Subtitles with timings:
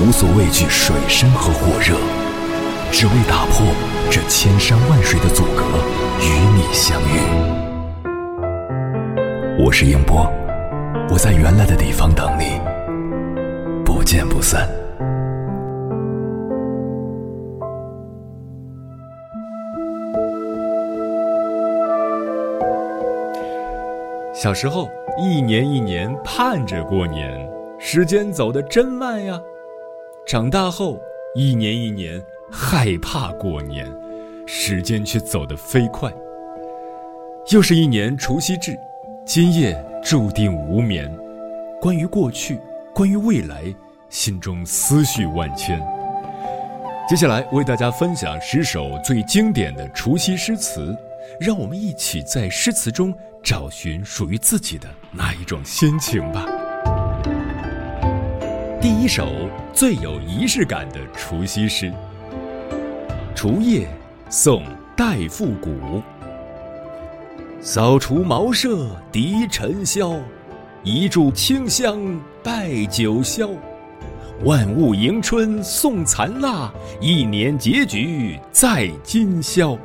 [0.00, 1.94] 无所畏惧水深和火热，
[2.90, 3.66] 只为打破
[4.10, 5.62] 这千山万水的阻隔，
[6.22, 7.20] 与你相遇。
[9.62, 10.26] 我是英波，
[11.10, 12.58] 我在原来的地方等你，
[13.84, 14.66] 不见不散。
[24.32, 24.88] 小时候，
[25.18, 27.38] 一年一年盼着过年，
[27.78, 29.38] 时间走得真慢呀。
[30.30, 30.96] 长大后，
[31.34, 33.84] 一年一年害怕过年，
[34.46, 36.08] 时间却走得飞快。
[37.50, 38.78] 又是一年除夕至，
[39.26, 41.12] 今夜注定无眠。
[41.80, 42.60] 关于过去，
[42.94, 43.64] 关于未来，
[44.08, 45.82] 心中思绪万千。
[47.08, 50.96] 接下来为大家分享十首最经典的除夕诗词，
[51.40, 53.12] 让我们一起在诗词中
[53.42, 56.46] 找寻属于自己的那一种心情吧。
[58.80, 59.28] 第一首
[59.74, 61.86] 最有仪式感的除夕诗，
[63.34, 63.80] 《除夜》，
[64.30, 64.62] 宋·
[64.96, 66.00] 戴复古。
[67.60, 70.18] 扫除茅舍涤尘嚣，
[70.82, 73.50] 一炷清香拜九霄。
[74.44, 79.76] 万物迎春送残腊，一年结局在今宵。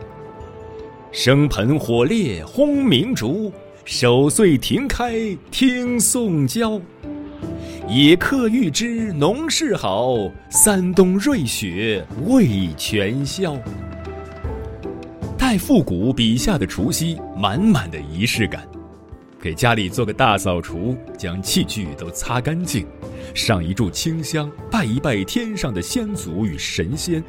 [1.12, 3.52] 生盆火烈轰鸣竹，
[3.84, 6.80] 守岁庭开听颂交。
[7.88, 10.16] 野客欲知农事好，
[10.50, 13.56] 三冬瑞雪未全消。
[15.38, 18.68] 戴复古笔下的除夕，满满的仪式感。
[19.40, 22.88] 给家里做个大扫除，将器具都擦干净，
[23.36, 27.24] 上一炷清香，拜一拜天上的先祖与神仙。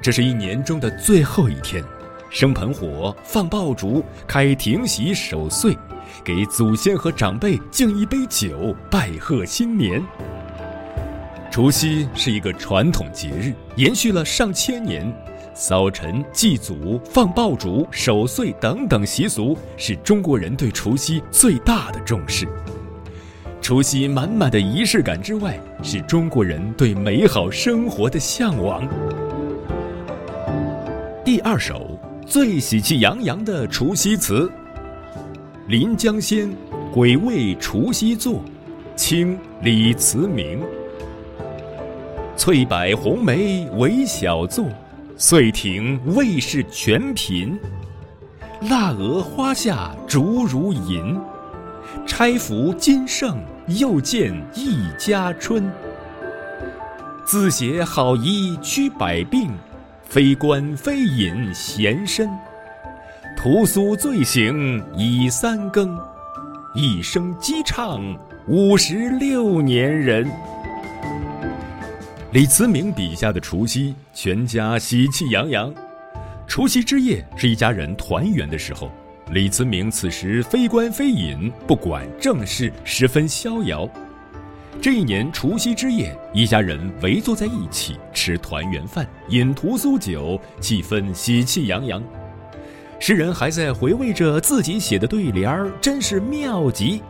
[0.00, 1.82] 这是一年中的最后一天，
[2.30, 5.76] 生盆火，放爆竹，开庭席守岁。
[6.24, 10.02] 给祖先和长辈敬一杯酒，拜贺新年。
[11.50, 15.12] 除夕是一个传统节日，延续了上千年。
[15.54, 22.48] 扫尘、祭祖、放爆竹、守岁等等习俗，是中国人对除夕最大的重视。
[23.60, 28.82] 除夕满满的仪式感之外，是中国人对美好生活的向往。
[31.22, 34.48] 第二首最喜气洋洋的除夕词。
[35.68, 36.48] 《临江仙·
[36.92, 38.34] 鬼未除夕作》，
[38.96, 40.60] 清·李慈铭。
[42.36, 44.66] 翠柏红梅为小作，
[45.16, 47.56] 岁亭未是全贫。
[48.62, 51.16] 腊鹅花下烛如银，
[52.06, 55.70] 钗拂金圣又见一家春。
[57.24, 59.48] 自携好衣驱百病，
[60.02, 62.28] 非官非隐闲身。
[63.42, 65.98] 屠苏醉醒已三更，
[66.76, 68.00] 一声鸡唱
[68.46, 70.30] 五十六年人。
[72.30, 75.74] 李慈铭笔下的除夕，全家喜气洋洋。
[76.46, 78.88] 除夕之夜是一家人团圆的时候，
[79.32, 83.90] 李慈铭此时非官非隐，不管政事，十分逍遥。
[84.80, 92.00] 这一年除夕之夜，一家人围坐在一起吃团圆饭，饮屠苏酒，气氛喜气洋洋。
[93.04, 97.02] 诗人还在回味着自己写的对联儿，真是妙极。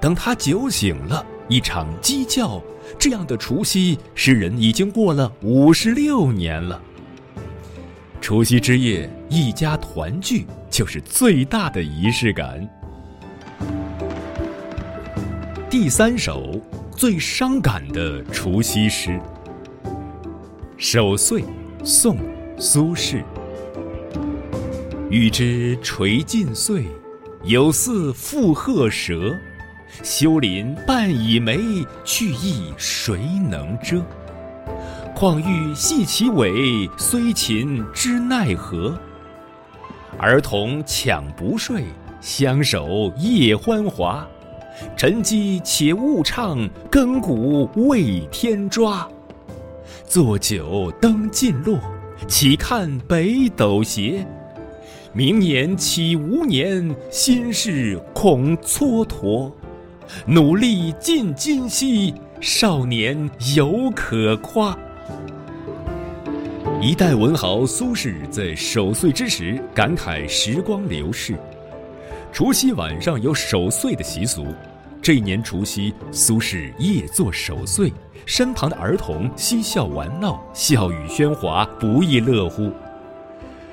[0.00, 2.60] 等他酒醒了，一场鸡叫，
[2.98, 6.82] 这样的除夕，诗人已经过了五十六年了。
[8.20, 12.68] 除夕之夜，一家团聚就是最大的仪式感。
[15.70, 16.60] 第三首
[16.90, 19.10] 最伤感的除夕诗，
[20.76, 21.42] 《守岁》，
[21.84, 22.16] 宋·
[22.58, 23.22] 苏轼。
[25.10, 26.84] 欲知垂尽岁，
[27.44, 29.34] 有似负鹤蛇。
[30.02, 31.58] 修林半倚梅，
[32.04, 33.18] 去意谁
[33.48, 34.04] 能遮？
[35.14, 38.98] 况欲系其尾，虽琴知奈何？
[40.18, 41.84] 儿童抢不睡，
[42.20, 44.28] 相守夜欢华。
[44.94, 49.08] 晨鸡且勿唱，更鼓为天抓。
[50.06, 51.80] 坐酒灯尽落，
[52.26, 54.26] 岂看北斗斜？
[55.14, 59.50] 明年岂无年，心事恐蹉跎。
[60.26, 64.78] 努力尽今夕，少年犹可夸。
[66.80, 71.34] 一代文豪苏轼在守岁之时感慨时光流逝。
[72.30, 74.46] 除夕晚上有守岁的习俗，
[75.00, 77.92] 这一年除夕，苏轼夜坐守岁，
[78.26, 82.70] 身旁的儿童嬉笑玩闹，笑语喧哗，不亦乐乎。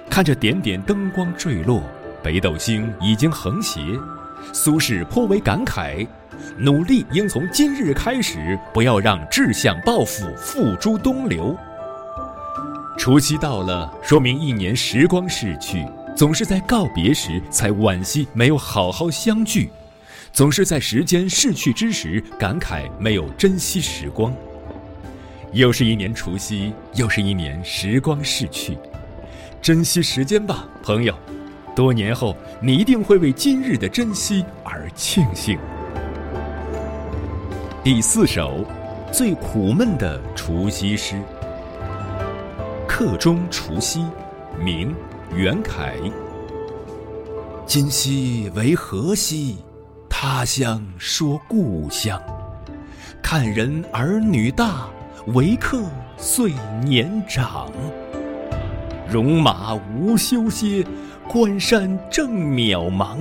[0.09, 1.83] 看着点点灯光坠落，
[2.23, 3.81] 北斗星已经横斜，
[4.53, 6.07] 苏轼颇为感慨：
[6.57, 11.55] 努力应从今日开始，不要让志向抱负付诸东流。
[12.97, 15.85] 除夕到了，说明一年时光逝去，
[16.15, 19.69] 总是在告别时才惋惜没有好好相聚，
[20.31, 24.33] 总是在时间逝去之时感慨没有珍惜时光。
[25.51, 28.77] 又是一年除夕，又是一年时光逝去。
[29.65, 31.15] 珍惜时间吧，朋友。
[31.75, 35.57] 多年后，你一定会为今日的珍惜而庆幸。
[37.83, 38.63] 第四首，
[39.11, 41.19] 最苦闷的除夕诗。
[42.87, 44.05] 客中除夕，
[44.63, 44.93] 明，
[45.33, 45.95] 袁凯。
[47.65, 49.57] 今夕为何夕？
[50.07, 52.21] 他乡说故乡。
[53.19, 54.85] 看人儿女大，
[55.33, 55.81] 为客
[56.17, 56.53] 岁
[56.83, 57.71] 年长。
[59.11, 60.85] 戎马无休歇，
[61.27, 63.17] 关山正渺茫。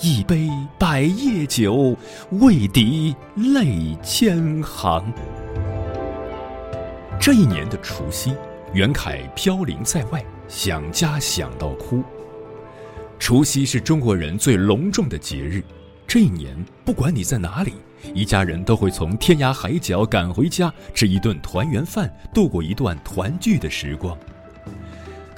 [0.00, 0.48] 一杯
[0.78, 1.96] 百叶酒，
[2.40, 5.12] 为敌泪千行。
[7.20, 8.32] 这一年的除夕，
[8.72, 12.02] 袁凯飘零在外，想家想到哭。
[13.18, 15.60] 除夕是中国人最隆重的节日，
[16.06, 17.74] 这一年不管你在哪里，
[18.14, 24.16] 一家人都会从天涯海角赶回家，吃一顿团圆饭，度过一段团聚的时光。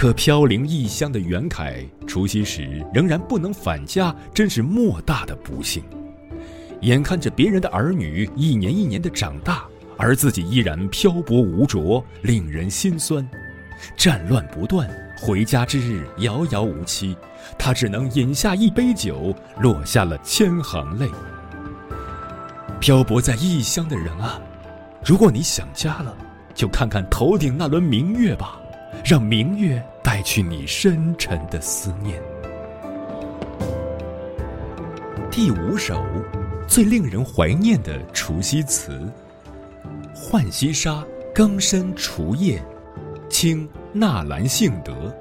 [0.00, 5.84] 可飘零异乡的袁凯，除夕时仍然不能返家，真是莫大的不幸。
[6.80, 9.64] 眼看着别人的儿女一年一年的长大，
[9.98, 13.28] 而自己依然漂泊无着，令人心酸。
[13.94, 14.88] 战乱不断，
[15.18, 17.14] 回家之日遥遥无期，
[17.58, 21.10] 他只能饮下一杯酒，落下了千行泪。
[22.80, 24.40] 漂泊在异乡的人啊，
[25.04, 26.16] 如果你想家了，
[26.54, 28.58] 就看看头顶那轮明月吧。
[29.04, 32.20] 让明月带去你深沉的思念。
[35.30, 36.04] 第五首，
[36.66, 39.10] 最令人怀念的除夕词。
[40.30, 41.02] 《浣溪沙·
[41.34, 42.58] 更深除夜》，
[43.28, 45.14] 清·纳兰性德。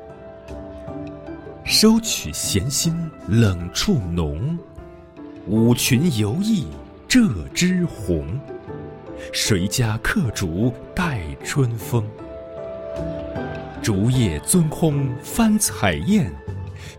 [1.63, 2.93] 收取闲心
[3.27, 4.57] 冷处浓，
[5.45, 6.67] 五群游艺
[7.07, 7.21] 这
[7.53, 8.27] 枝红。
[9.31, 12.03] 谁家客竹待春风？
[13.81, 16.31] 竹叶尊空翻彩燕，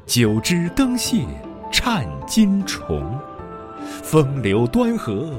[0.07, 1.25] 九枝灯谢
[1.71, 3.19] 颤金虫。
[4.03, 5.31] 风流端和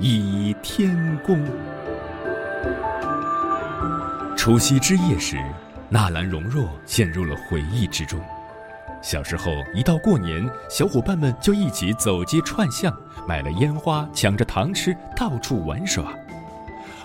[0.00, 1.40] 倚天宫。
[4.36, 5.36] 除夕之夜时，
[5.88, 8.18] 纳兰容若陷入了回忆之中。
[9.00, 12.92] 小时候，一到过年，小伙伴们就一起走街串巷，
[13.26, 16.12] 买了烟花，抢着糖吃，到处玩耍。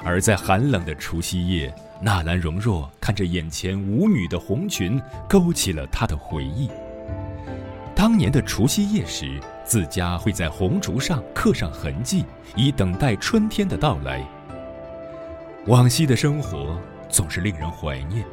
[0.04, 1.74] 而在寒冷的除夕夜，
[2.04, 6.70] 纳兰容若看着眼前舞女的红裙，勾起了她的回忆。
[7.96, 12.26] 当年的除夕夜时，自家会在红烛上刻上痕迹，
[12.58, 14.22] 以等待春天的到来。
[15.68, 18.26] 往昔的生活总是令人怀念，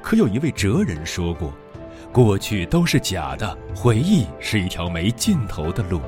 [0.00, 1.52] 可有一位哲人说过
[2.10, 6.00] ：“过去都是假的，回忆是一条没尽头的路。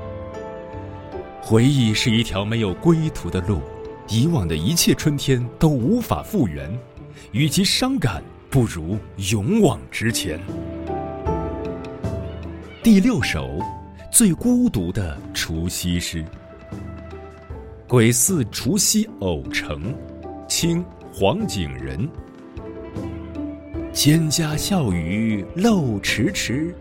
[1.43, 3.61] 回忆是一条没有归途的路。”
[4.09, 6.71] 以往的一切春天都无法复原，
[7.33, 8.97] 与其伤感，不如
[9.33, 10.41] 勇往直前。
[12.85, 13.59] 第六首，
[14.13, 16.23] 最孤独的除夕诗。
[17.89, 19.93] 《鬼寺除夕偶成》，
[20.47, 20.81] 清·
[21.13, 22.09] 黄景仁。
[23.93, 26.73] 蒹葭笑语漏迟迟，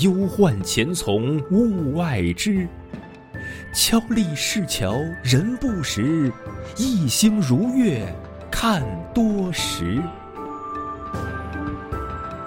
[0.00, 2.66] 忧患前从物外知。
[3.74, 6.32] 敲立市桥人不识，
[6.76, 8.06] 一星如月
[8.48, 8.80] 看
[9.12, 10.00] 多时。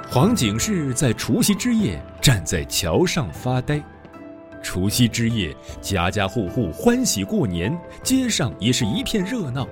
[0.10, 3.84] 黄景士在除夕之夜站在桥上发呆。
[4.64, 9.68] 除夕之夜，家家户户欢喜过年，街上也是一片热闹。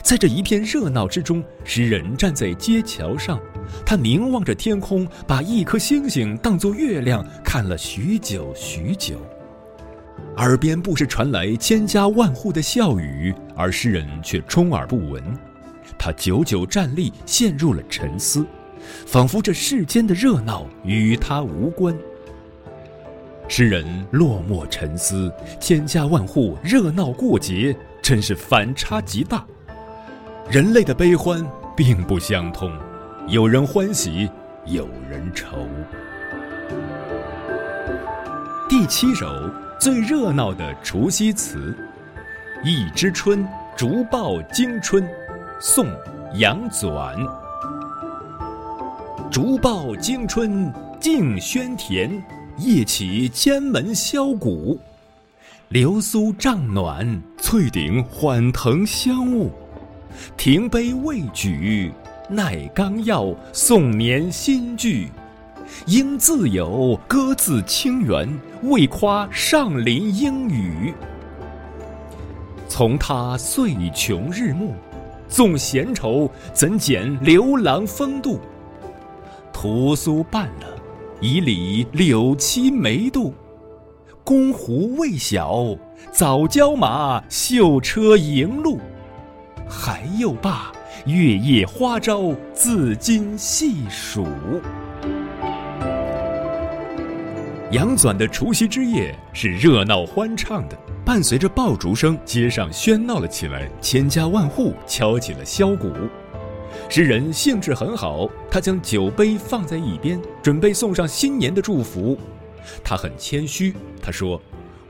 [0.00, 3.40] 在这一片热闹之中，诗人站在街桥上，
[3.84, 9.18] 他凝望着天空，把一颗星星当作月亮看了许久许久。
[10.36, 15.22] 耳边不时传来千家万户的笑语，而诗人却充耳不闻。
[15.96, 18.44] 他久久站立，陷入了沉思，
[19.06, 21.96] 仿佛这世间的热闹与他无关。
[23.46, 29.44] 诗人落寞沉思，千家万户热闹过节，真是反差极大。
[30.50, 32.72] 人类的悲欢并不相通，
[33.28, 34.28] 有人欢喜，
[34.66, 35.68] 有人愁。
[38.68, 39.26] 第七首
[39.78, 41.76] 最热闹的除夕词，
[42.66, 45.02] 《一枝春，竹报惊春》，
[45.60, 45.86] 宋·
[46.36, 47.14] 杨纂。
[49.30, 52.22] 竹报惊春竞喧田，
[52.56, 54.78] 夜起千门箫鼓。
[55.68, 59.50] 流苏帐暖，翠顶缓腾香雾。
[60.36, 61.92] 停杯未举，
[62.28, 65.10] 奈纲要，送年新句。
[65.86, 68.28] 应自有，歌自清源，
[68.62, 70.94] 为夸上林英语。
[72.68, 74.74] 从他岁穷日暮，
[75.28, 78.40] 纵闲愁，怎减刘郎风度？
[79.52, 80.66] 屠苏半了，
[81.20, 83.32] 以礼柳栖梅渡。
[84.24, 85.76] 宫湖未晓，
[86.10, 88.80] 早教马，绣车迎路。
[89.68, 90.72] 还又罢，
[91.06, 94.26] 月夜花朝，自今细数。
[97.74, 105.90] 杨纂的除夕之夜是热闹欢畅的，伴随着爆竹声，街上喧闹了起来，千家万户敲起了箫鼓。
[106.88, 112.16] 诗人兴致很好，他将酒杯放在一边，准备送上新年的祝福。
[112.84, 114.40] 他很谦虚，他说：“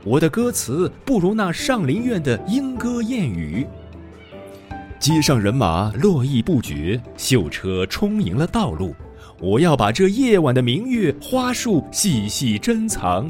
[0.05, 3.65] 我的歌词不如那上林苑的莺歌燕语。”
[5.01, 8.95] 街上人马络绎不绝，绣车充盈了道路。
[9.39, 13.29] 我要把这夜晚的明月花树细细珍藏。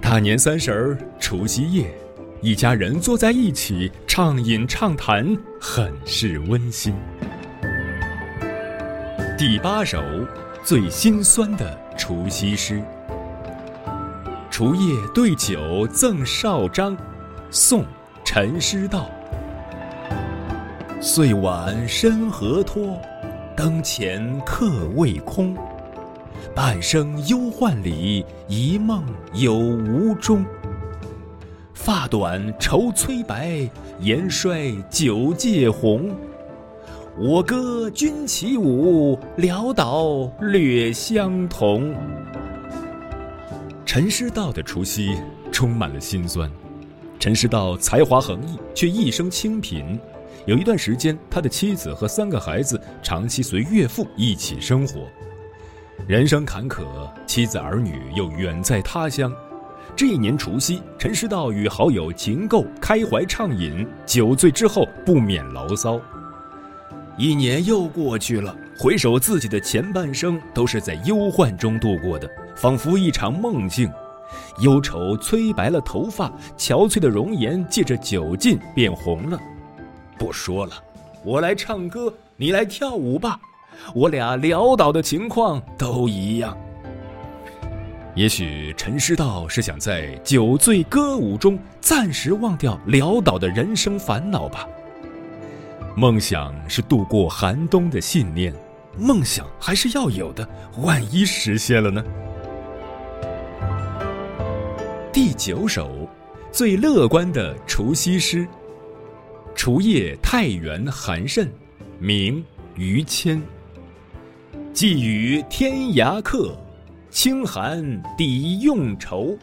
[0.00, 1.94] 大年三十儿，除夕夜，
[2.40, 6.94] 一家人坐在一起畅饮畅谈，很是温馨。
[9.36, 10.02] 第八首，
[10.64, 12.82] 最心酸的除夕诗。
[14.50, 16.96] 除夜对酒赠少章，
[17.50, 17.82] 宋·
[18.24, 19.10] 陈师道。
[20.98, 22.98] 岁晚深河托。
[23.54, 25.54] 灯前客未空，
[26.54, 29.04] 半生忧患里，一梦
[29.34, 30.44] 有无终。
[31.74, 33.68] 发短愁催白，
[34.00, 36.10] 颜衰酒借红。
[37.18, 41.94] 我歌君起舞，潦倒略相同。
[43.84, 45.14] 陈师道的除夕
[45.50, 46.50] 充满了心酸。
[47.18, 50.00] 陈师道才华横溢，却一生清贫。
[50.44, 55.06] 有一段时间，他的妻子和三个孩子长期随岳父一起生活，
[56.06, 56.82] 人生坎坷，
[57.26, 59.32] 妻子儿女又远在他乡。
[59.94, 66.00] 这一年除夕，陈师道与好友秦构开怀畅饮，酒醉之后不免牢骚。
[67.16, 73.88] 一年又过去了，回首自己的前半生都是在忧患中度过的，仿佛一场梦境。
[74.60, 79.38] 忧愁催白了头发，憔悴的容颜借着酒劲变红了。
[80.22, 80.72] 不说了，
[81.24, 83.40] 我来唱歌，你来跳舞吧。
[83.92, 86.56] 我俩潦倒的情况都一样。
[88.14, 94.64] 也许陈师道是想在酒醉歌舞中暂时忘掉潦倒的人生烦恼吧。
[95.96, 98.54] 梦想是度过寒冬的信念，
[98.96, 100.48] 梦想还是要有的，
[100.82, 102.04] 万一实现了呢？
[105.12, 106.08] 第九首，
[106.52, 108.46] 最乐观的除夕诗。
[109.54, 111.48] 除夜太原寒甚，
[111.98, 112.44] 明
[112.74, 113.40] 于谦。
[114.72, 116.56] 寄与天涯客，
[117.10, 119.36] 清寒抵用愁。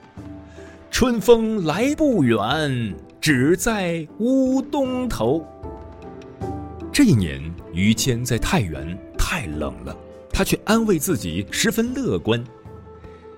[0.92, 5.46] 春风来不远，只在乌东头。
[6.92, 7.40] 这一年，
[7.72, 9.96] 于谦在太原太冷了，
[10.32, 12.44] 他却安慰自己十分乐观。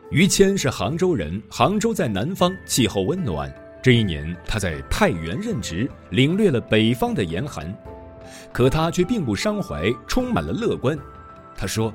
[0.09, 3.53] 于谦是杭州人，杭州在南方，气候温暖。
[3.81, 7.75] 这一年，他在太原任职，领略了北方的严寒，
[8.51, 10.95] 可他却并不伤怀，充满了乐观。
[11.57, 11.91] 他说：“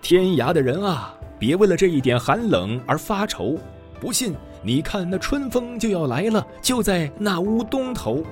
[0.00, 3.58] 天涯的人啊，别为了这一点寒冷而发愁。
[4.00, 8.22] 不信，你看那春风就要来了，就在那屋东头。”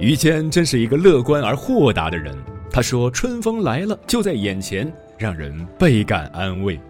[0.00, 2.34] 于谦真是一个乐观而豁达的人。
[2.70, 6.80] 他说：“春风来了，就在眼前，让人倍感安慰。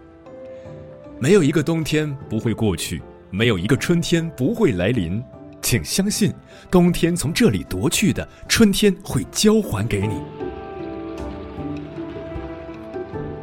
[1.19, 3.01] 没有一个冬天不会过去。”
[3.31, 5.23] 没有一个春天不会来临，
[5.61, 6.33] 请相信，
[6.71, 10.15] 冬天从这里夺去的，春天会交还给你。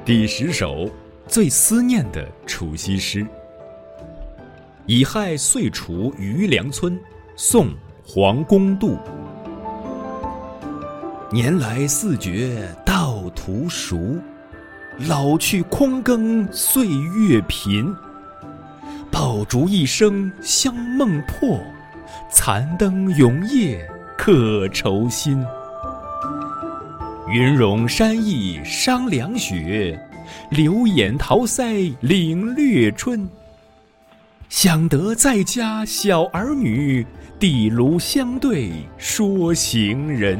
[0.05, 0.91] 第十首，
[1.29, 3.27] 最思念的除夕诗。
[4.87, 6.99] 乙亥岁除余粮村，
[7.37, 7.69] 宋·
[8.05, 8.99] 黄公度。
[11.31, 14.17] 年来四绝道途熟，
[15.09, 17.95] 老去空耕岁月贫。
[19.11, 21.59] 爆竹一声香梦破，
[22.31, 25.45] 残灯永夜客愁心。
[27.29, 29.99] 云容山意伤凉雪，
[30.51, 33.29] 柳眼桃腮领略春。
[34.49, 37.05] 想得在家小儿女，
[37.39, 40.39] 地炉相对说行人。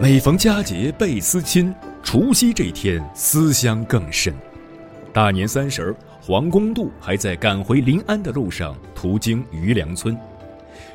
[0.00, 4.34] 每逢佳节倍思亲，除夕这天思乡更甚。
[5.12, 10.16] 大年三十儿，黄公度还在赶回临安的路上，途经余梁村。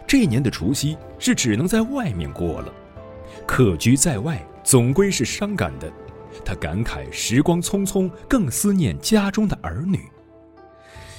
[0.08, 2.74] 这年的除夕是只能在外面过了。
[3.46, 5.92] 客居在外，总归是伤感的。
[6.46, 10.00] 他感慨时光匆匆，更思念家中的儿女。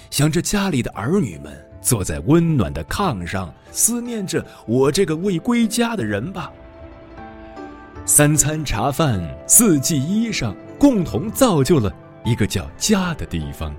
[0.09, 6.51] 想着家里的儿女们坐在温暖的炕上，思念着我这个未归家的人吧。
[8.07, 13.77] 三餐茶饭，四季衣裳，共同造就了一个叫家的地方。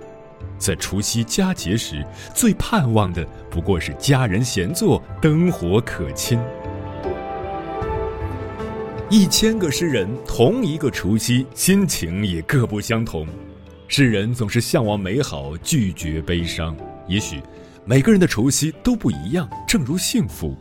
[0.58, 6.39] 在除夕佳节时，最盼望的不过是家人闲坐，灯火可亲。
[9.10, 13.27] 一千个诗人，同一个除夕，心情也各不相同。
[13.88, 16.75] 世人总是向往美好，拒绝悲伤。
[17.08, 17.41] 也许，
[17.86, 19.50] 每个人的除夕都不一样。
[19.67, 20.55] 正如幸福，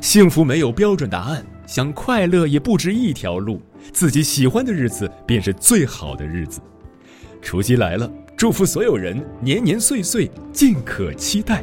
[0.00, 1.44] 幸福没有标准答案。
[1.66, 3.60] 想快乐也不止一条路。
[3.92, 6.60] 自己喜欢的日子便是最好的日子。
[7.42, 11.62] 除夕来了，祝福所有人年年岁岁尽可期待。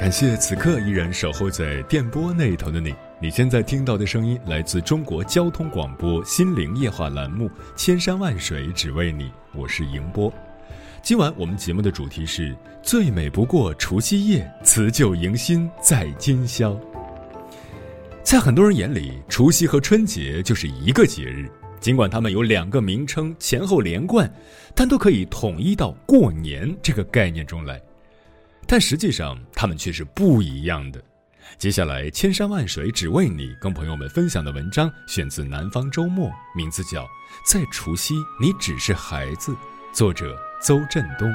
[0.00, 2.94] 感谢此刻依然守候在电波那头的你。
[3.20, 7.46] 你现在听到的声音来自中国交通广播心灵夜话栏目
[7.76, 10.32] 《千山万水只为你》，我是迎波。
[11.02, 16.76] 今晚我们节目的主题是最美不过除夕夜，辞旧迎新在今宵。
[18.24, 21.48] 在很多人眼里，除夕和春节就是一个节日，
[21.82, 24.32] 尽管它们有两个名称前后连贯，
[24.72, 27.82] 但都可以统一到过年这个概念中来。
[28.68, 31.02] 但实际上，他们却是不一样的。
[31.58, 37.02] 接下来，千山万水只为你，跟朋友们分享的文章选自《南方周末》，名字叫
[37.44, 39.50] 《在除夕你只是孩子》，
[39.92, 41.28] 作者邹振东。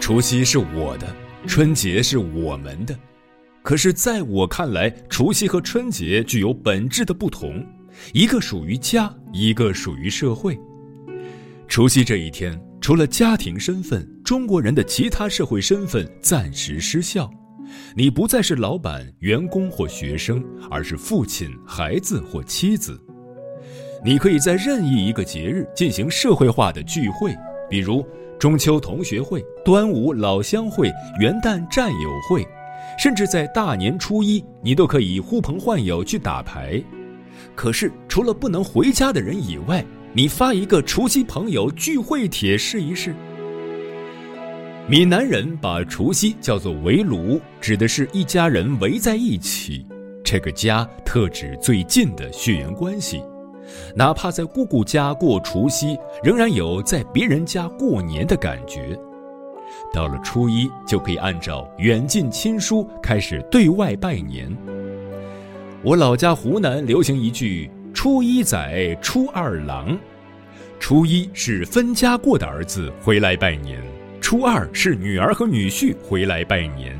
[0.00, 1.14] 除夕是我的，
[1.46, 2.96] 春节是我们的，
[3.62, 7.66] 可是，在我看来，除夕和春节具有本质的不同。
[8.12, 10.58] 一个属于家，一个属于社会。
[11.66, 17.28] 除夕这一天，除了家庭身份，中国人的其他社会身份暂时失效。
[17.94, 23.00] 你不再是老板、员工或学生，而是父亲、孩子或妻子。
[24.04, 27.34] 你可以在任意一个节日进行社会化的聚会，
[27.68, 28.06] 比如
[28.40, 32.42] 中秋同学会、端午老乡会、元旦战友会，
[32.98, 36.82] 甚至在大年初一，你都可以呼朋唤友去打牌。
[37.54, 43.14] 可是，除了不能回家的人以外，你发一个除夕朋友聚会帖试一试。
[44.88, 49.84] 闽南人把除夕叫做围炉，指的是一家人围在一起。
[50.24, 53.22] 这个家特指最近的血缘关系，
[53.94, 58.98] 哪怕在姑姑家过除夕，仍然有在别人家过年的感觉。
[59.92, 64.56] 到了初一，就可以按照远近亲疏开始对外拜年。
[65.82, 69.98] 我老家湖南流行一句“初一仔，初二郎”，
[70.78, 73.82] 初一是分家过的儿子回来拜年，
[74.20, 76.98] 初二是女儿和女婿回来拜年，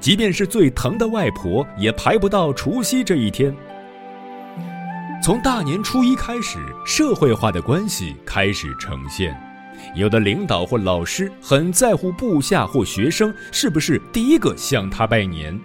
[0.00, 3.54] 即便是最疼的外婆也排不到除夕这一天。
[5.24, 9.34] 从大年初一开始，社会化的关系开始呈现，
[9.96, 15.58] 有的领导或老师很在乎部下或学生是不是第一个向他拜年。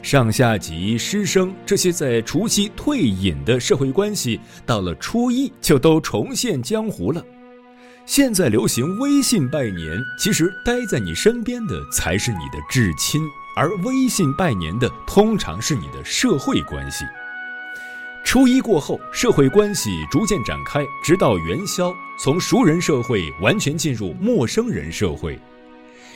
[0.00, 7.20] 上下级、师生这些在除夕退隐的社会关系，到了初一就都重现江湖了。
[8.06, 13.20] 现在流行微信拜年，其实待在你身边的才是你的至亲，
[13.56, 17.04] 而微信拜年的通常是你的社会关系。
[18.34, 25.38] 初一过后，社会关系逐渐展开，直到元宵，从熟人社会完全进入陌生人社会。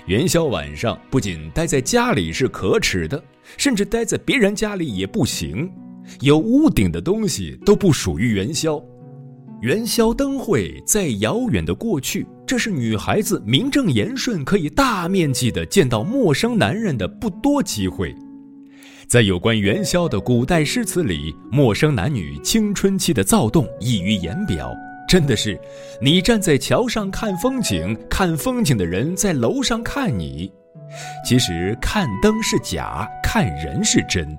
[0.06, 3.22] 元宵晚上，不仅待在家里是可耻的，
[3.56, 5.70] 甚至待在别人家里也不行。
[6.18, 8.82] 有屋顶的东西都不属于元宵。
[9.60, 18.12] 元宵灯会在遥远的过去，这是女孩子名正言顺可以大面积的见到陌生男人的不多机会。
[19.08, 24.70] 在有关元宵的古代诗词里，陌生男女青春期的躁动溢于言表。
[25.08, 25.58] 真的是，
[25.98, 30.52] 你站在桥上看风景，看风景的人在楼上看你。
[31.26, 34.38] 其实看灯是假，看人是真。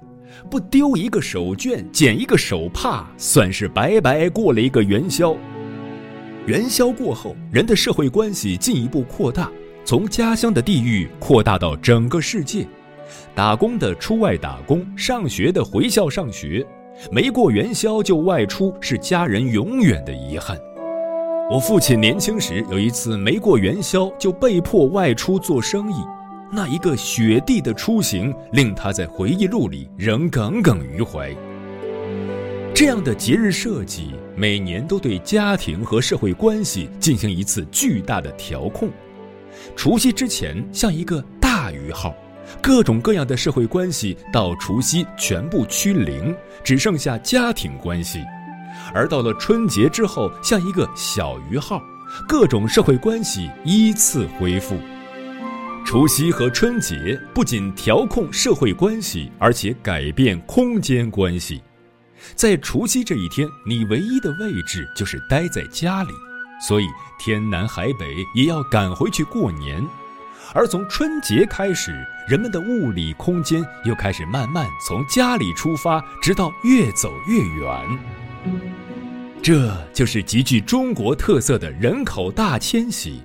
[0.52, 5.36] 不丢一个手绢，捡一个手帕，算是白白过了一个元宵。
[6.46, 9.50] 元宵过后，人的社会关系进一步扩大，
[9.84, 12.68] 从家乡的地域扩大到整个世界。
[13.36, 16.66] 打工的出外打工，上学的回校上学。
[17.12, 20.58] 没过元宵就外出，是家人永远的遗憾。
[21.50, 25.96] 我父亲年轻时有一次没过元宵，就被迫外出做生意。
[26.52, 31.34] 那一个雪地的出行，令他在回忆录里仍耿耿于怀。
[32.74, 38.90] 这样的节日设计，每年都对家庭和社会关系进行一次巨大的调控。
[39.76, 42.14] 除夕之前像一个大鱼号。
[42.62, 48.20] 各种各样的社会关系到除夕全部趋零，只剩下家庭关系；
[48.94, 51.82] 而到了春节之后，像一个小鱼号，
[52.28, 54.78] 各种社会关系依次恢复。
[55.86, 61.62] 除夕和春节不仅调控社会关系，而且改变空间关系。
[62.36, 66.12] 在除夕这一天，你唯一的位置就是待在家里，
[66.68, 66.86] 所以
[67.18, 69.84] 天南海北也要赶回去过年。
[70.54, 71.94] 而从春节开始，
[72.28, 78.00] 人们的物理空间又开始慢慢从家里出发，直到越走越远。
[79.42, 83.22] 这就是极具中国特色的人口大迁徙，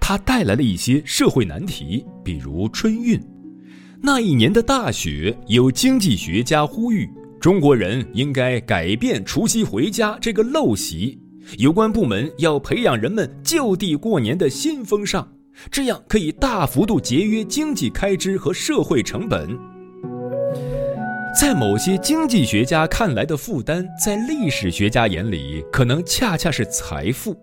[0.00, 3.20] 它带来了一些社会难题，比如春运。
[4.02, 7.08] 那一年的大雪，有经济学家呼吁
[7.40, 11.18] 中国人应该改变除夕回家这个陋习，
[11.56, 15.33] 有关部门要培养人们就地过年的新风尚。
[15.70, 19.48] 这样可以大幅度节约经济开支和社会成本。
[21.38, 27.36] 在某些经济学家看来的负担，在历史学家眼里可能恰恰是财富。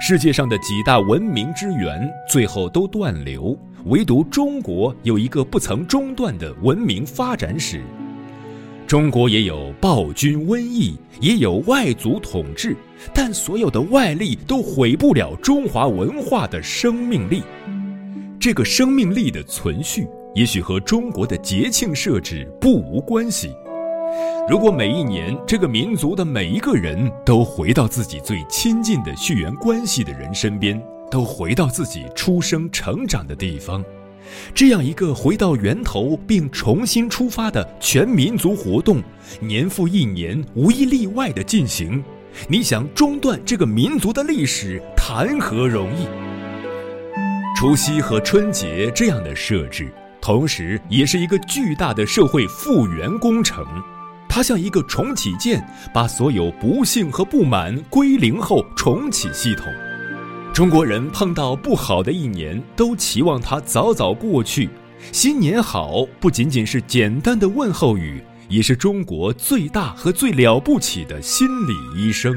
[0.00, 7.82] 世界上的几大文明之源最后都断流，唯独中国有一个不曾中断的文明发展史。
[8.90, 12.76] 中国也有暴君瘟疫，也有外族统治，
[13.14, 17.44] 但所有的外力都毁不了中华文化的生命力。
[18.40, 23.54] 这个生命力的存续，也许和中国的节庆设置不无关系。
[24.48, 33.84] 如果每一年这个民族的每一个人都回到自己最亲近的血缘关系的人身边，都回到自己出生成长的地方。
[34.54, 39.02] 这样一个回到源头并重新出发的全民族活动，
[39.40, 42.02] 年复一年无一例外的进行，
[42.48, 46.06] 你想中断这个民族的历史，谈何容易？
[47.56, 53.64] 除夕和春节这样的设置，同时也是一个巨大的社会复原工程，
[54.28, 55.62] 它像一个重启键，
[55.92, 59.66] 把所有不幸和不满归零后重启系统。
[60.52, 64.68] 中国人碰到不好的一年，都期望它早早过去。
[65.12, 72.34] 新年好，不仅仅是简单的问候语，也是中国最大和最了不起的心理医生。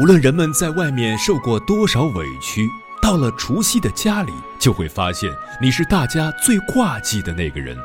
[0.00, 2.66] 无论人们在外面受过多少委屈，
[3.02, 5.28] 到了除夕的家里，就会发现
[5.60, 7.76] 你是大家最挂记的那个人，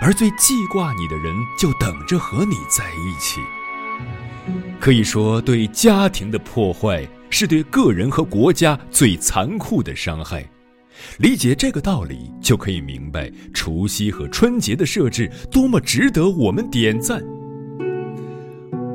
[0.00, 3.40] 而最记挂你的人，就等着和你在一起。
[4.78, 7.08] 可以说，对家庭的破坏。
[7.30, 10.44] 是对个人和国家最残酷的伤害。
[11.18, 17.22] 理解这个道理，就可以明白除夕和春节的设置多么值得我们点赞。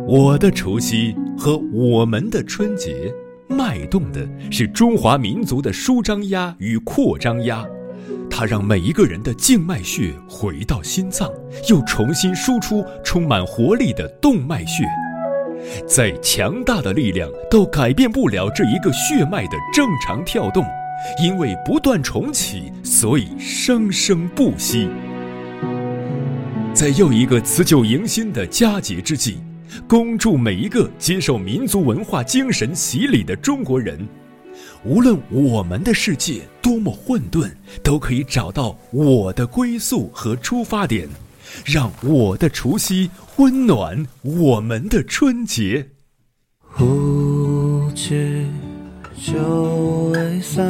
[0.06, 3.10] 我的除夕和我们的春节，
[3.48, 7.66] 脉动的是中华民族的舒张压与扩张压，
[8.30, 11.32] 它让每一个人的静脉血回到心脏，
[11.70, 14.84] 又重新输出充满活力的动脉血。
[15.88, 20.66] 再强大的力量都改变不了这一个血脉的正常跳动，
[21.24, 24.90] 因为不断重启，所以生生不息。
[26.74, 29.38] 在又一个辞旧迎新的佳节之际，
[29.88, 34.08] 恭祝每一个接受民族文化精神洗礼的中国人，
[34.84, 37.52] 无论我们的世界多么混沌，
[37.84, 41.08] 都可以找到我的归宿和出发点。
[41.64, 45.90] 让我的除夕温暖我们的春节。
[46.80, 48.46] 无惧
[49.18, 50.64] 就未散，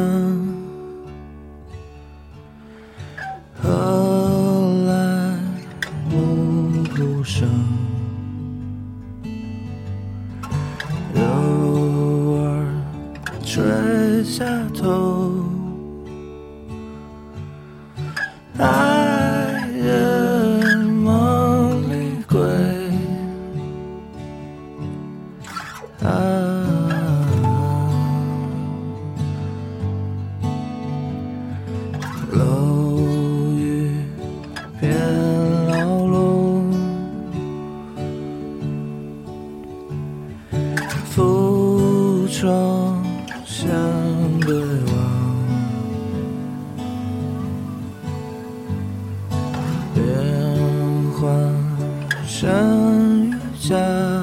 [52.44, 52.52] 山
[52.92, 54.13] 雨夹。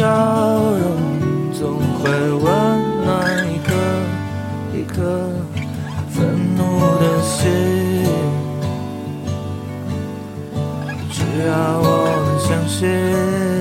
[0.00, 2.42] 笑容总会温
[3.04, 3.74] 暖一颗
[4.74, 5.28] 一颗
[6.08, 7.50] 愤怒的心。
[11.10, 11.84] 只要我
[12.24, 13.59] 们相信。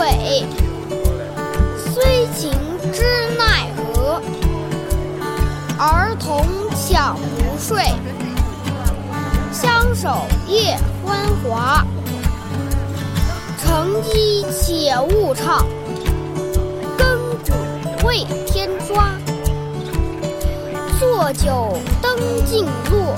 [0.00, 0.46] 其尾，
[1.76, 2.50] 虽情
[2.90, 3.02] 知
[3.36, 4.22] 奈何？
[5.78, 7.84] 儿童抢不睡，
[9.52, 11.84] 相守夜欢华。
[13.58, 15.66] 乘机且勿唱，
[16.96, 19.10] 亘古未添抓。
[20.98, 23.14] 坐酒灯尽落，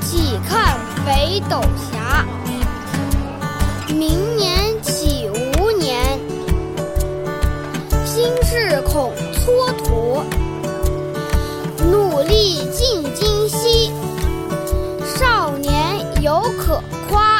[0.00, 0.76] 岂看
[1.06, 2.00] 北斗斜。
[3.88, 4.69] 明年
[12.72, 13.92] 尽今夕，
[15.06, 17.39] 少年犹可夸。